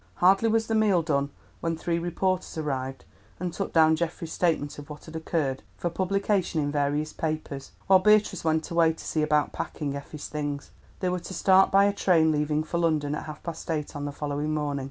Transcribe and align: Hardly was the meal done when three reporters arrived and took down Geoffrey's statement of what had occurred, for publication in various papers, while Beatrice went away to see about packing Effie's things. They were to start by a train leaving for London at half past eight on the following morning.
Hardly 0.15 0.49
was 0.49 0.65
the 0.65 0.73
meal 0.73 1.03
done 1.03 1.29
when 1.59 1.77
three 1.77 1.99
reporters 1.99 2.57
arrived 2.57 3.05
and 3.39 3.53
took 3.53 3.71
down 3.71 3.95
Geoffrey's 3.95 4.31
statement 4.31 4.79
of 4.79 4.89
what 4.89 5.05
had 5.05 5.15
occurred, 5.15 5.61
for 5.77 5.91
publication 5.91 6.59
in 6.59 6.71
various 6.71 7.13
papers, 7.13 7.73
while 7.85 7.99
Beatrice 7.99 8.43
went 8.43 8.71
away 8.71 8.93
to 8.93 9.05
see 9.05 9.21
about 9.21 9.53
packing 9.53 9.95
Effie's 9.95 10.27
things. 10.27 10.71
They 11.01 11.09
were 11.09 11.19
to 11.19 11.35
start 11.35 11.69
by 11.71 11.85
a 11.85 11.93
train 11.93 12.31
leaving 12.31 12.63
for 12.63 12.79
London 12.79 13.13
at 13.13 13.25
half 13.27 13.43
past 13.43 13.69
eight 13.69 13.95
on 13.95 14.05
the 14.05 14.11
following 14.11 14.55
morning. 14.55 14.79